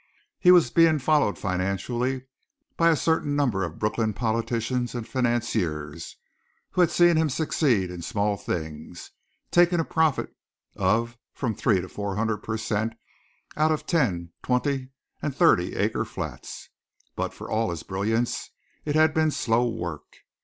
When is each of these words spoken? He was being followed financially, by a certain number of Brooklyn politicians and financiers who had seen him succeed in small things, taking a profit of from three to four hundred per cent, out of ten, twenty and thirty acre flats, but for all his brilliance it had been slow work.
He 0.39 0.49
was 0.49 0.71
being 0.71 0.97
followed 0.97 1.37
financially, 1.37 2.23
by 2.75 2.89
a 2.89 2.95
certain 2.95 3.35
number 3.35 3.63
of 3.63 3.77
Brooklyn 3.77 4.13
politicians 4.13 4.95
and 4.95 5.07
financiers 5.07 6.17
who 6.71 6.81
had 6.81 6.89
seen 6.89 7.17
him 7.17 7.29
succeed 7.29 7.91
in 7.91 8.01
small 8.01 8.35
things, 8.35 9.11
taking 9.51 9.79
a 9.79 9.85
profit 9.85 10.35
of 10.75 11.19
from 11.35 11.53
three 11.53 11.81
to 11.81 11.87
four 11.87 12.15
hundred 12.15 12.37
per 12.37 12.57
cent, 12.57 12.93
out 13.55 13.71
of 13.71 13.85
ten, 13.85 14.31
twenty 14.41 14.89
and 15.21 15.35
thirty 15.35 15.75
acre 15.75 16.03
flats, 16.03 16.69
but 17.15 17.31
for 17.31 17.47
all 17.47 17.69
his 17.69 17.83
brilliance 17.83 18.49
it 18.85 18.95
had 18.95 19.13
been 19.13 19.29
slow 19.29 19.69
work. 19.69 20.17